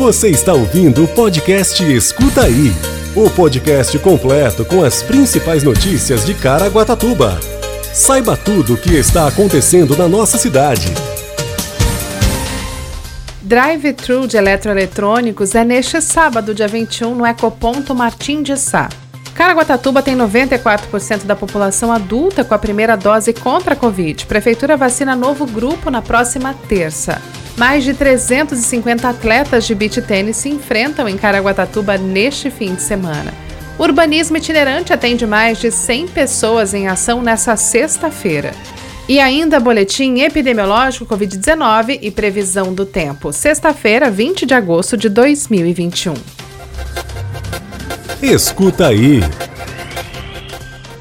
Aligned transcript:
Você 0.00 0.30
está 0.30 0.54
ouvindo 0.54 1.04
o 1.04 1.08
podcast 1.08 1.84
Escuta 1.84 2.44
Aí 2.44 2.72
o 3.14 3.28
podcast 3.28 3.98
completo 3.98 4.64
com 4.64 4.82
as 4.82 5.02
principais 5.02 5.62
notícias 5.62 6.24
de 6.24 6.32
Caraguatatuba. 6.32 7.38
Saiba 7.92 8.34
tudo 8.34 8.72
o 8.72 8.76
que 8.78 8.94
está 8.94 9.28
acontecendo 9.28 9.94
na 9.94 10.08
nossa 10.08 10.38
cidade. 10.38 10.86
Drive-thru 13.42 14.26
de 14.26 14.38
eletroeletrônicos 14.38 15.54
é 15.54 15.64
neste 15.64 16.00
sábado, 16.00 16.54
dia 16.54 16.66
21, 16.66 17.14
no 17.14 17.26
Ecoponto 17.26 17.94
Martim 17.94 18.42
de 18.42 18.56
Sá. 18.56 18.88
Caraguatatuba 19.34 20.00
tem 20.00 20.16
94% 20.16 21.24
da 21.24 21.36
população 21.36 21.92
adulta 21.92 22.42
com 22.42 22.54
a 22.54 22.58
primeira 22.58 22.96
dose 22.96 23.34
contra 23.34 23.74
a 23.74 23.76
Covid. 23.76 24.24
Prefeitura 24.24 24.78
vacina 24.78 25.14
novo 25.14 25.44
grupo 25.44 25.90
na 25.90 26.00
próxima 26.00 26.54
terça. 26.66 27.20
Mais 27.56 27.84
de 27.84 27.94
350 27.94 29.08
atletas 29.08 29.66
de 29.66 29.74
beach 29.74 30.00
tênis 30.02 30.36
se 30.36 30.48
enfrentam 30.48 31.08
em 31.08 31.16
Caraguatatuba 31.16 31.98
neste 31.98 32.50
fim 32.50 32.74
de 32.74 32.82
semana. 32.82 33.32
O 33.78 33.82
urbanismo 33.82 34.36
itinerante 34.36 34.92
atende 34.92 35.26
mais 35.26 35.58
de 35.58 35.70
100 35.70 36.08
pessoas 36.08 36.74
em 36.74 36.88
ação 36.88 37.22
nessa 37.22 37.56
sexta-feira. 37.56 38.52
E 39.08 39.18
ainda 39.18 39.58
boletim 39.58 40.20
epidemiológico 40.20 41.06
Covid-19 41.06 41.98
e 42.00 42.10
previsão 42.10 42.72
do 42.72 42.86
tempo. 42.86 43.32
Sexta-feira, 43.32 44.10
20 44.10 44.46
de 44.46 44.54
agosto 44.54 44.96
de 44.96 45.08
2021. 45.08 46.14
Escuta 48.22 48.88
aí. 48.88 49.20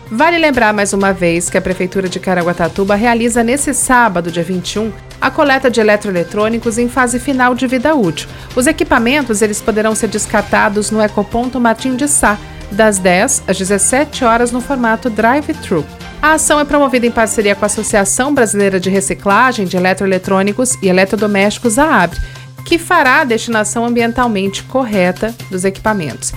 Vale 0.10 0.38
lembrar 0.38 0.74
mais 0.74 0.92
uma 0.92 1.14
vez 1.14 1.50
que 1.50 1.58
a 1.58 1.62
Prefeitura 1.62 2.10
de 2.10 2.20
Caraguatatuba 2.20 2.96
realiza 2.96 3.44
nesse 3.44 3.74
sábado, 3.74 4.32
dia 4.32 4.42
21, 4.42 4.92
a 5.22 5.30
coleta 5.30 5.70
de 5.70 5.80
eletroeletrônicos 5.80 6.78
em 6.78 6.88
fase 6.88 7.20
final 7.20 7.54
de 7.54 7.68
vida 7.68 7.94
útil. 7.96 8.30
Os 8.56 8.68
equipamentos 8.68 9.42
eles 9.42 9.62
poderão 9.62 9.96
ser 9.96 10.08
descartados 10.08 10.92
no 10.92 11.02
Ecoponto 11.02 11.60
Martim 11.60 11.96
de 11.96 12.08
Sá, 12.08 12.38
das 12.72 13.00
10 13.00 13.44
às 13.48 13.58
17 13.58 14.24
horas 14.24 14.52
no 14.52 14.62
formato 14.62 15.10
drive-thru. 15.10 15.86
A 16.22 16.34
ação 16.34 16.60
é 16.60 16.66
promovida 16.66 17.06
em 17.06 17.12
parceria 17.12 17.56
com 17.56 17.66
a 17.66 17.68
Associação 17.68 18.34
Brasileira 18.34 18.80
de 18.80 18.90
Reciclagem 18.90 19.66
de 19.66 19.78
Eletroeletrônicos 19.78 20.76
e 20.82 20.88
Eletrodomésticos, 20.88 21.80
a 21.80 22.04
ABRE, 22.04 22.20
que 22.66 22.78
fará 22.78 23.22
a 23.22 23.24
destinação 23.24 23.86
ambientalmente 23.86 24.64
correta 24.64 25.34
dos 25.50 25.64
equipamentos. 25.64 26.34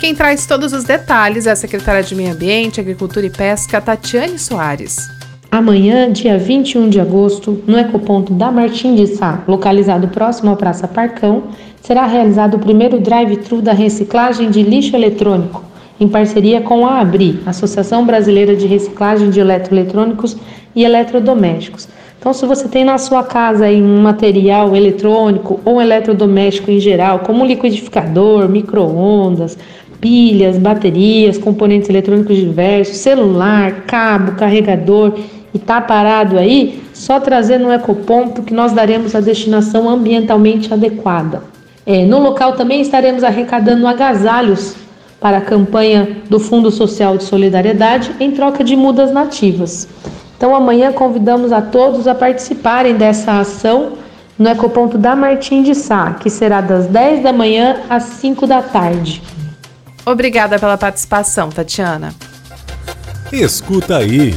Quem 0.00 0.14
traz 0.14 0.46
todos 0.46 0.72
os 0.72 0.84
detalhes 0.84 1.46
é 1.46 1.50
a 1.50 1.56
secretária 1.56 2.02
de 2.02 2.14
Meio 2.14 2.32
Ambiente, 2.32 2.80
Agricultura 2.80 3.26
e 3.26 3.30
Pesca, 3.30 3.80
Tatiane 3.80 4.38
Soares. 4.38 5.19
Amanhã, 5.52 6.12
dia 6.12 6.38
21 6.38 6.88
de 6.88 7.00
agosto, 7.00 7.60
no 7.66 7.76
ecoponto 7.76 8.32
da 8.32 8.52
Martim 8.52 8.94
de 8.94 9.08
Sá, 9.08 9.42
localizado 9.48 10.06
próximo 10.06 10.52
à 10.52 10.54
Praça 10.54 10.86
Parcão, 10.86 11.42
será 11.82 12.06
realizado 12.06 12.54
o 12.54 12.60
primeiro 12.60 13.00
drive-thru 13.00 13.60
da 13.60 13.72
reciclagem 13.72 14.48
de 14.48 14.62
lixo 14.62 14.94
eletrônico, 14.94 15.64
em 15.98 16.06
parceria 16.06 16.60
com 16.60 16.86
a 16.86 17.00
ABRI, 17.00 17.40
Associação 17.44 18.06
Brasileira 18.06 18.54
de 18.54 18.64
Reciclagem 18.68 19.28
de 19.28 19.40
Eletroeletrônicos 19.40 20.36
e 20.72 20.84
Eletrodomésticos. 20.84 21.88
Então, 22.20 22.32
se 22.32 22.46
você 22.46 22.68
tem 22.68 22.84
na 22.84 22.96
sua 22.96 23.24
casa 23.24 23.64
aí 23.64 23.82
um 23.82 24.02
material 24.02 24.76
eletrônico 24.76 25.58
ou 25.64 25.82
eletrodoméstico 25.82 26.70
em 26.70 26.78
geral, 26.78 27.20
como 27.20 27.44
liquidificador, 27.44 28.48
micro-ondas, 28.48 29.58
pilhas, 30.00 30.56
baterias, 30.58 31.36
componentes 31.36 31.90
eletrônicos 31.90 32.36
diversos, 32.36 32.98
celular, 32.98 33.82
cabo, 33.86 34.32
carregador 34.32 35.18
e 35.52 35.58
está 35.58 35.80
parado 35.80 36.38
aí, 36.38 36.82
só 36.92 37.18
trazer 37.18 37.58
no 37.58 37.72
ecoponto 37.72 38.42
que 38.42 38.54
nós 38.54 38.72
daremos 38.72 39.14
a 39.14 39.20
destinação 39.20 39.88
ambientalmente 39.88 40.72
adequada. 40.72 41.42
É, 41.86 42.04
no 42.04 42.18
local 42.18 42.52
também 42.52 42.80
estaremos 42.80 43.24
arrecadando 43.24 43.86
agasalhos 43.86 44.76
para 45.20 45.38
a 45.38 45.40
campanha 45.40 46.16
do 46.28 46.38
Fundo 46.38 46.70
Social 46.70 47.16
de 47.16 47.24
Solidariedade 47.24 48.14
em 48.20 48.30
troca 48.30 48.62
de 48.62 48.76
mudas 48.76 49.12
nativas. 49.12 49.88
Então 50.36 50.54
amanhã 50.54 50.92
convidamos 50.92 51.52
a 51.52 51.60
todos 51.60 52.06
a 52.06 52.14
participarem 52.14 52.94
dessa 52.94 53.40
ação 53.40 53.92
no 54.38 54.48
Ecoponto 54.48 54.96
da 54.96 55.14
Martim 55.14 55.62
de 55.62 55.74
Sá, 55.74 56.14
que 56.14 56.30
será 56.30 56.62
das 56.62 56.86
10 56.86 57.22
da 57.22 57.32
manhã 57.32 57.82
às 57.90 58.04
5 58.04 58.46
da 58.46 58.62
tarde. 58.62 59.22
Obrigada 60.06 60.58
pela 60.58 60.78
participação, 60.78 61.50
Tatiana. 61.50 62.14
Escuta 63.30 63.98
aí. 63.98 64.34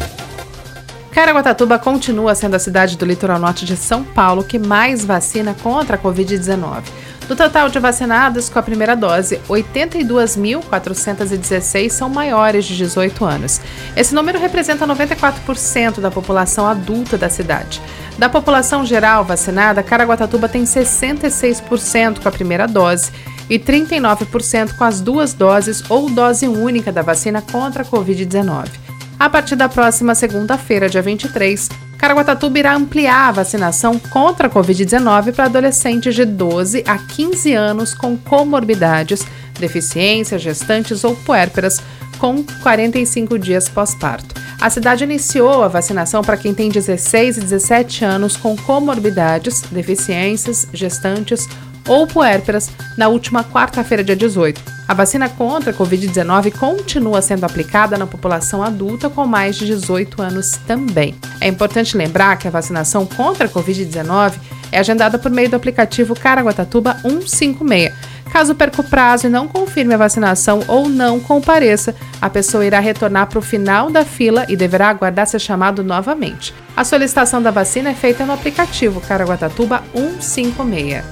Caraguatatuba 1.13 1.78
continua 1.78 2.34
sendo 2.34 2.56
a 2.56 2.59
cidade 2.59 2.97
do 2.97 3.06
litoral 3.06 3.38
norte 3.38 3.66
de 3.66 3.78
São 3.78 4.03
Paulo 4.03 4.44
que 4.44 4.57
mais 4.57 5.06
vacina 5.06 5.56
contra 5.62 5.96
a 5.96 6.00
Covid-19. 6.00 6.81
Do 7.28 7.35
total 7.35 7.69
de 7.69 7.78
vacinados 7.78 8.50
com 8.50 8.57
a 8.57 8.63
primeira 8.63 8.96
dose, 8.96 9.40
82.416 9.47 11.91
são 11.91 12.09
maiores 12.09 12.66
de 12.66 12.75
18 12.75 13.23
anos. 13.23 13.62
Esse 13.96 14.16
número 14.16 14.40
representa 14.40 14.88
94% 14.88 16.00
da 16.00 16.09
população 16.09 16.66
adulta 16.66 17.16
da 17.16 17.29
cidade. 17.29 17.79
Da 18.18 18.28
população 18.28 18.84
geral 18.84 19.23
vacinada, 19.23 19.84
Caraguatatuba 19.84 20.50
tem 20.50 20.63
66% 20.63 22.23
com 22.23 22.28
a 22.28 22.31
primeira 22.31 22.68
dose 22.68 23.12
e 23.47 23.59
39% 23.59 24.75
com 24.75 24.84
as 24.84 25.00
duas 25.00 25.31
doses 25.31 25.84
ou 25.91 26.09
dose 26.09 26.47
única 26.47 26.91
da 26.91 27.03
vacina 27.03 27.40
contra 27.40 27.84
a 27.84 27.85
Covid-19. 27.85 28.81
A 29.19 29.29
partir 29.29 29.56
da 29.56 29.69
próxima 29.69 30.16
segunda-feira, 30.16 30.90
dia 30.90 31.01
23, 31.01 31.69
Caraguatatuba 31.97 32.59
irá 32.59 32.75
ampliar 32.75 33.29
a 33.29 33.31
vacinação 33.31 33.97
contra 33.97 34.47
a 34.47 34.50
Covid-19 34.51 35.34
para 35.34 35.46
adolescentes 35.46 36.13
de 36.13 36.25
12 36.25 36.84
a 36.85 36.97
15 36.97 37.53
anos 37.53 37.94
com 37.94 38.18
comorbidades, 38.18 39.25
deficiências, 39.57 40.41
gestantes 40.41 41.06
ou 41.06 41.16
puérperas 41.16 41.81
com 42.19 42.44
45 42.62 43.40
dias 43.40 43.69
pós-parto. 43.69 44.35
A 44.59 44.69
cidade 44.69 45.03
iniciou 45.03 45.63
a 45.63 45.68
vacinação 45.68 46.22
para 46.22 46.38
quem 46.38 46.53
tem 46.53 46.69
16 46.69 47.38
e 47.38 47.41
17 47.41 48.03
anos 48.03 48.35
com 48.35 48.56
comorbidades, 48.56 49.62
deficiências, 49.72 50.68
gestantes 50.73 51.47
ou 51.88 52.07
puérperas 52.07 52.69
na 52.97 53.07
última 53.07 53.44
quarta-feira, 53.44 54.03
dia 54.03 54.16
18. 54.16 54.72
A 54.88 54.94
vacina 54.94 55.29
contra 55.29 55.71
a 55.71 55.73
Covid-19 55.73 56.51
continua 56.57 57.21
sendo 57.21 57.45
aplicada 57.45 57.97
na 57.97 58.05
população 58.05 58.61
adulta 58.61 59.09
com 59.09 59.25
mais 59.25 59.55
de 59.55 59.66
18 59.66 60.21
anos 60.21 60.59
também. 60.67 61.16
É 61.39 61.47
importante 61.47 61.95
lembrar 61.95 62.38
que 62.38 62.47
a 62.47 62.51
vacinação 62.51 63.05
contra 63.05 63.47
a 63.47 63.49
Covid-19 63.49 64.33
é 64.72 64.79
agendada 64.79 65.17
por 65.17 65.31
meio 65.31 65.49
do 65.49 65.55
aplicativo 65.55 66.16
Caraguatatuba 66.16 66.97
156. 67.01 67.93
Caso 68.31 68.55
perca 68.55 68.81
o 68.81 68.83
prazo 68.83 69.27
e 69.27 69.29
não 69.29 69.47
confirme 69.47 69.93
a 69.93 69.97
vacinação 69.97 70.61
ou 70.67 70.89
não 70.89 71.19
compareça, 71.19 71.95
a 72.19 72.27
pessoa 72.29 72.66
irá 72.66 72.79
retornar 72.79 73.27
para 73.27 73.38
o 73.38 73.43
final 73.43 73.91
da 73.91 74.03
fila 74.03 74.43
e 74.49 74.57
deverá 74.57 74.89
aguardar 74.89 75.27
ser 75.27 75.39
chamado 75.39 75.83
novamente. 75.83 76.51
A 76.75 76.83
solicitação 76.83 77.43
da 77.43 77.51
vacina 77.51 77.91
é 77.91 77.93
feita 77.93 78.25
no 78.25 78.33
aplicativo 78.33 78.99
Caraguatatuba 78.99 79.83
156. 79.93 81.03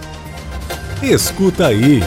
Escuta 1.04 1.68
aí. 1.68 2.02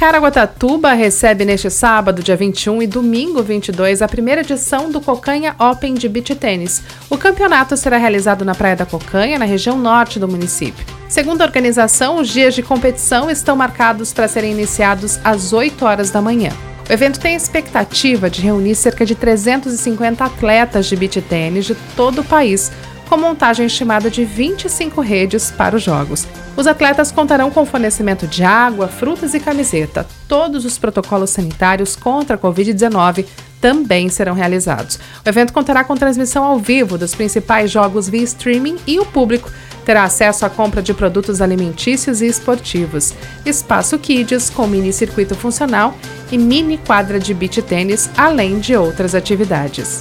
Caraguatatuba 0.00 0.94
recebe 0.94 1.44
neste 1.44 1.68
sábado, 1.68 2.22
dia 2.22 2.34
21 2.34 2.84
e 2.84 2.86
domingo 2.86 3.42
22, 3.42 4.00
a 4.00 4.08
primeira 4.08 4.40
edição 4.40 4.90
do 4.90 4.98
Cocanha 4.98 5.54
Open 5.58 5.92
de 5.92 6.08
Beach 6.08 6.34
Tênis. 6.36 6.82
O 7.10 7.18
campeonato 7.18 7.76
será 7.76 7.98
realizado 7.98 8.42
na 8.42 8.54
Praia 8.54 8.76
da 8.76 8.86
Cocanha, 8.86 9.38
na 9.38 9.44
região 9.44 9.78
norte 9.78 10.18
do 10.18 10.26
município. 10.26 10.86
Segundo 11.06 11.42
a 11.42 11.44
organização, 11.44 12.16
os 12.16 12.30
dias 12.30 12.54
de 12.54 12.62
competição 12.62 13.30
estão 13.30 13.54
marcados 13.54 14.10
para 14.10 14.26
serem 14.26 14.52
iniciados 14.52 15.20
às 15.22 15.52
8 15.52 15.84
horas 15.84 16.10
da 16.10 16.22
manhã. 16.22 16.50
O 16.88 16.92
evento 16.92 17.20
tem 17.20 17.34
a 17.34 17.36
expectativa 17.36 18.30
de 18.30 18.40
reunir 18.40 18.76
cerca 18.76 19.04
de 19.04 19.14
350 19.14 20.24
atletas 20.24 20.86
de 20.86 20.96
beach 20.96 21.20
tênis 21.20 21.66
de 21.66 21.74
todo 21.94 22.22
o 22.22 22.24
país, 22.24 22.72
com 23.10 23.16
montagem 23.16 23.66
estimada 23.66 24.08
de 24.08 24.24
25 24.24 25.00
redes 25.00 25.50
para 25.50 25.74
os 25.74 25.82
jogos. 25.82 26.28
Os 26.56 26.68
atletas 26.68 27.10
contarão 27.10 27.50
com 27.50 27.66
fornecimento 27.66 28.24
de 28.24 28.44
água, 28.44 28.86
frutas 28.86 29.34
e 29.34 29.40
camiseta. 29.40 30.06
Todos 30.28 30.64
os 30.64 30.78
protocolos 30.78 31.30
sanitários 31.30 31.96
contra 31.96 32.36
a 32.36 32.38
Covid-19 32.38 33.26
também 33.60 34.08
serão 34.08 34.32
realizados. 34.32 35.00
O 35.26 35.28
evento 35.28 35.52
contará 35.52 35.82
com 35.82 35.96
transmissão 35.96 36.44
ao 36.44 36.60
vivo 36.60 36.96
dos 36.96 37.12
principais 37.12 37.68
jogos 37.68 38.08
via 38.08 38.22
streaming 38.22 38.76
e 38.86 39.00
o 39.00 39.04
público 39.04 39.50
terá 39.84 40.04
acesso 40.04 40.46
à 40.46 40.50
compra 40.50 40.80
de 40.80 40.94
produtos 40.94 41.42
alimentícios 41.42 42.22
e 42.22 42.26
esportivos, 42.26 43.12
espaço 43.44 43.98
kids 43.98 44.48
com 44.50 44.68
mini 44.68 44.92
circuito 44.92 45.34
funcional 45.34 45.96
e 46.30 46.38
mini 46.38 46.78
quadra 46.78 47.18
de 47.18 47.34
beach 47.34 47.60
tênis, 47.60 48.08
além 48.16 48.60
de 48.60 48.76
outras 48.76 49.16
atividades. 49.16 50.00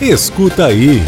Escuta 0.00 0.66
aí. 0.66 1.02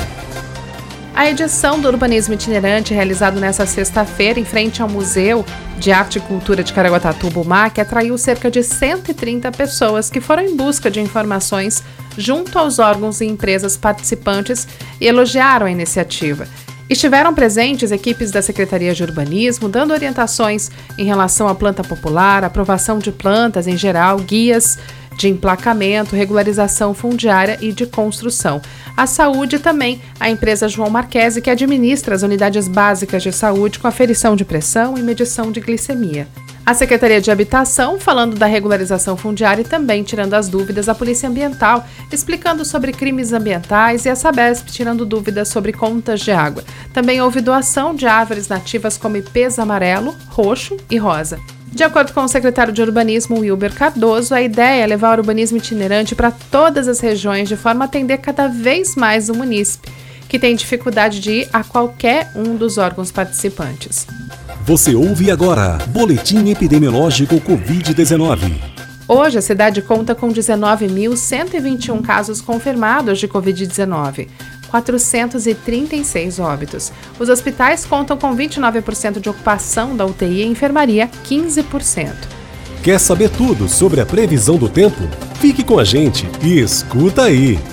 A 1.22 1.30
edição 1.30 1.80
do 1.80 1.86
Urbanismo 1.86 2.34
Itinerante, 2.34 2.92
realizado 2.92 3.38
nesta 3.38 3.64
sexta-feira 3.64 4.40
em 4.40 4.44
frente 4.44 4.82
ao 4.82 4.88
Museu 4.88 5.46
de 5.78 5.92
Arte 5.92 6.19
e 6.19 6.20
Cultura 6.20 6.64
de 6.64 6.72
Caraguatatuba, 6.72 7.38
UMAC, 7.38 7.80
atraiu 7.80 8.19
cerca 8.19 8.50
de 8.50 8.60
130 8.60 9.52
pessoas 9.52 10.10
que 10.10 10.20
foram 10.20 10.42
em 10.42 10.56
busca 10.56 10.90
de 10.90 11.00
informações 11.00 11.80
junto 12.19 12.58
aos 12.58 12.80
órgãos 12.80 13.20
e 13.20 13.24
empresas 13.24 13.76
participantes 13.76 14.66
e 15.00 15.06
elogiaram 15.06 15.66
a 15.66 15.70
iniciativa. 15.70 16.44
Estiveram 16.90 17.32
presentes 17.32 17.92
equipes 17.92 18.32
da 18.32 18.42
Secretaria 18.42 18.92
de 18.92 19.04
Urbanismo 19.04 19.68
dando 19.68 19.94
orientações 19.94 20.72
em 20.98 21.04
relação 21.04 21.46
à 21.46 21.54
planta 21.54 21.84
popular, 21.84 22.42
aprovação 22.42 22.98
de 22.98 23.12
plantas 23.12 23.68
em 23.68 23.76
geral, 23.76 24.18
guias 24.18 24.76
de 25.22 25.28
emplacamento, 25.28 26.16
regularização 26.16 26.92
fundiária 26.92 27.56
e 27.60 27.72
de 27.72 27.86
construção. 27.86 28.60
A 28.96 29.06
saúde 29.06 29.60
também, 29.60 30.02
a 30.19 30.28
empresa 30.28 30.69
João 30.69 30.90
Marquese, 30.90 31.40
que 31.40 31.48
administra 31.48 32.16
as 32.16 32.22
unidades 32.22 32.66
básicas 32.66 33.22
de 33.22 33.30
saúde 33.30 33.78
com 33.78 33.86
aferição 33.86 34.34
de 34.34 34.44
pressão 34.44 34.98
e 34.98 35.02
medição 35.02 35.52
de 35.52 35.60
glicemia. 35.60 36.26
A 36.66 36.74
Secretaria 36.74 37.20
de 37.20 37.30
Habitação, 37.30 38.00
falando 38.00 38.36
da 38.36 38.46
regularização 38.46 39.16
fundiária 39.16 39.62
e 39.62 39.64
também 39.64 40.02
tirando 40.02 40.34
as 40.34 40.48
dúvidas, 40.48 40.88
a 40.88 40.94
Polícia 40.94 41.28
Ambiental, 41.28 41.86
explicando 42.10 42.64
sobre 42.64 42.92
crimes 42.92 43.32
ambientais 43.32 44.04
e 44.04 44.08
a 44.08 44.16
Sabesp 44.16 44.66
tirando 44.70 45.06
dúvidas 45.06 45.48
sobre 45.48 45.72
contas 45.72 46.20
de 46.20 46.32
água. 46.32 46.64
Também 46.92 47.20
houve 47.20 47.40
doação 47.40 47.94
de 47.94 48.06
árvores 48.06 48.48
nativas 48.48 48.96
como 48.96 49.16
ipês 49.16 49.58
amarelo, 49.58 50.16
roxo 50.30 50.76
e 50.90 50.96
rosa. 50.96 51.38
De 51.72 51.82
acordo 51.82 52.12
com 52.12 52.22
o 52.22 52.28
secretário 52.28 52.72
de 52.72 52.82
Urbanismo, 52.82 53.40
Wilber 53.40 53.72
Cardoso, 53.72 54.34
a 54.34 54.42
ideia 54.42 54.84
é 54.84 54.86
levar 54.86 55.19
o 55.19 55.22
urbanismo 55.22 55.56
itinerante 55.56 56.14
para 56.14 56.30
todas 56.30 56.86
as 56.86 57.00
regiões 57.00 57.48
de 57.48 57.56
forma 57.56 57.84
a 57.84 57.86
atender 57.86 58.19
cada 58.19 58.46
vez 58.46 58.94
mais 58.94 59.30
o 59.30 59.34
munícipe, 59.34 59.90
que 60.28 60.38
tem 60.38 60.54
dificuldade 60.54 61.19
de 61.19 61.30
ir 61.32 61.48
a 61.50 61.64
qualquer 61.64 62.30
um 62.36 62.56
dos 62.56 62.76
órgãos 62.76 63.10
participantes. 63.10 64.06
Você 64.66 64.94
ouve 64.94 65.30
agora 65.30 65.78
Boletim 65.88 66.50
Epidemiológico 66.50 67.36
Covid-19. 67.36 68.52
Hoje, 69.08 69.38
a 69.38 69.42
cidade 69.42 69.82
conta 69.82 70.14
com 70.14 70.28
19.121 70.28 72.02
casos 72.02 72.40
confirmados 72.40 73.18
de 73.18 73.26
Covid-19. 73.26 74.28
436 74.72 76.38
óbitos. 76.38 76.90
Os 77.20 77.28
hospitais 77.28 77.84
contam 77.84 78.16
com 78.16 78.34
29% 78.34 79.20
de 79.20 79.28
ocupação 79.28 79.94
da 79.94 80.06
UTI 80.06 80.42
e 80.42 80.46
enfermaria 80.46 81.08
15%. 81.24 82.12
Quer 82.82 82.98
saber 82.98 83.30
tudo 83.30 83.69
sobre 83.69 84.00
a 84.00 84.06
previsão 84.06 84.56
do 84.56 84.69
tempo? 84.69 85.02
Fique 85.34 85.62
com 85.62 85.78
a 85.78 85.84
gente 85.84 86.26
e 86.42 86.58
escuta 86.58 87.24
aí! 87.24 87.71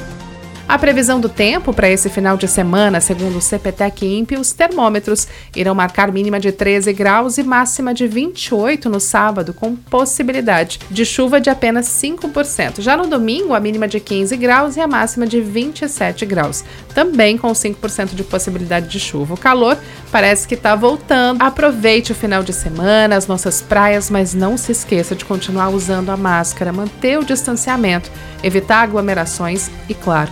A 0.69 0.77
previsão 0.77 1.19
do 1.19 1.27
tempo 1.27 1.73
para 1.73 1.89
esse 1.89 2.11
final 2.11 2.37
de 2.37 2.47
semana, 2.47 3.01
segundo 3.01 3.39
o 3.39 3.41
CPTEC 3.41 4.05
INPE, 4.05 4.37
os 4.37 4.53
termômetros 4.53 5.27
irão 5.55 5.73
marcar 5.73 6.11
mínima 6.11 6.39
de 6.39 6.51
13 6.51 6.93
graus 6.93 7.39
e 7.39 7.43
máxima 7.43 7.91
de 7.91 8.05
28 8.05 8.87
no 8.87 8.99
sábado, 8.99 9.51
com 9.51 9.75
possibilidade 9.75 10.79
de 10.91 11.03
chuva 11.03 11.41
de 11.41 11.49
apenas 11.49 11.87
5%. 11.87 12.81
Já 12.81 12.95
no 12.95 13.07
domingo, 13.07 13.55
a 13.55 13.59
mínima 13.59 13.87
de 13.87 13.99
15 13.99 14.37
graus 14.37 14.77
e 14.77 14.79
a 14.79 14.87
máxima 14.87 15.25
de 15.25 15.41
27 15.41 16.23
graus, 16.27 16.63
também 16.93 17.35
com 17.35 17.51
5% 17.51 18.13
de 18.13 18.23
possibilidade 18.23 18.89
de 18.89 18.99
chuva. 18.99 19.33
O 19.33 19.37
calor 19.37 19.75
parece 20.11 20.47
que 20.47 20.53
está 20.53 20.75
voltando. 20.75 21.41
Aproveite 21.41 22.11
o 22.11 22.15
final 22.15 22.43
de 22.43 22.53
semana, 22.53 23.15
as 23.15 23.25
nossas 23.25 23.59
praias, 23.59 24.07
mas 24.11 24.35
não 24.35 24.55
se 24.55 24.71
esqueça 24.71 25.15
de 25.15 25.25
continuar 25.25 25.69
usando 25.69 26.11
a 26.11 26.17
máscara, 26.17 26.71
manter 26.71 27.17
o 27.17 27.25
distanciamento, 27.25 28.11
evitar 28.43 28.83
aglomerações 28.83 29.71
e, 29.89 29.95
claro, 29.95 30.31